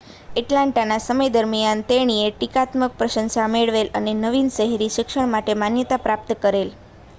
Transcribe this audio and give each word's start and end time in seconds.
એટલાન્ટાના 0.35 1.01
સમય 1.01 1.27
દરમિયાન 1.33 1.83
તેણીએ 1.87 2.31
ટીકાત્મક 2.31 2.97
પ્રશંસા 2.97 3.47
મેળવેલ 3.51 3.93
અને 3.95 4.17
નવીન 4.19 4.51
શહેરી 4.53 4.91
શિક્ષણ 4.91 5.31
માટે 5.31 5.59
માન્યતા 5.61 6.03
પ્રાપ્ત 6.03 6.37
કરેલ 6.41 6.77